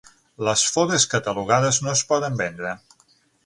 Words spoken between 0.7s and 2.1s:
forests catalogades no es